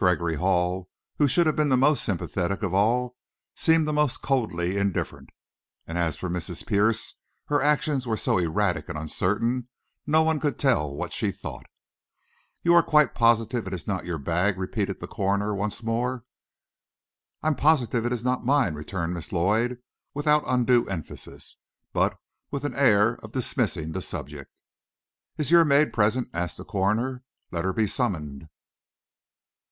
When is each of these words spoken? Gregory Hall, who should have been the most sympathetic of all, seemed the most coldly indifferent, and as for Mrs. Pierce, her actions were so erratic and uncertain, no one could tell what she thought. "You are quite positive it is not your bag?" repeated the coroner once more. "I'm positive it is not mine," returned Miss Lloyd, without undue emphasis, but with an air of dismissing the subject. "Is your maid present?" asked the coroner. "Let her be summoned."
Gregory 0.00 0.36
Hall, 0.36 0.88
who 1.18 1.28
should 1.28 1.44
have 1.46 1.56
been 1.56 1.68
the 1.68 1.76
most 1.76 2.02
sympathetic 2.02 2.62
of 2.62 2.72
all, 2.72 3.16
seemed 3.54 3.86
the 3.86 3.92
most 3.92 4.22
coldly 4.22 4.78
indifferent, 4.78 5.28
and 5.86 5.98
as 5.98 6.16
for 6.16 6.30
Mrs. 6.30 6.66
Pierce, 6.66 7.16
her 7.48 7.60
actions 7.60 8.06
were 8.06 8.16
so 8.16 8.38
erratic 8.38 8.88
and 8.88 8.96
uncertain, 8.96 9.68
no 10.06 10.22
one 10.22 10.40
could 10.40 10.58
tell 10.58 10.90
what 10.90 11.12
she 11.12 11.30
thought. 11.30 11.66
"You 12.62 12.72
are 12.72 12.82
quite 12.82 13.14
positive 13.14 13.66
it 13.66 13.74
is 13.74 13.86
not 13.86 14.06
your 14.06 14.16
bag?" 14.16 14.56
repeated 14.56 15.00
the 15.00 15.06
coroner 15.06 15.54
once 15.54 15.82
more. 15.82 16.24
"I'm 17.42 17.54
positive 17.54 18.06
it 18.06 18.12
is 18.14 18.24
not 18.24 18.42
mine," 18.42 18.72
returned 18.72 19.12
Miss 19.12 19.32
Lloyd, 19.34 19.82
without 20.14 20.44
undue 20.46 20.86
emphasis, 20.88 21.58
but 21.92 22.16
with 22.50 22.64
an 22.64 22.74
air 22.74 23.16
of 23.16 23.32
dismissing 23.32 23.92
the 23.92 24.00
subject. 24.00 24.50
"Is 25.36 25.50
your 25.50 25.66
maid 25.66 25.92
present?" 25.92 26.30
asked 26.32 26.56
the 26.56 26.64
coroner. 26.64 27.22
"Let 27.50 27.64
her 27.66 27.74
be 27.74 27.86
summoned." 27.86 28.48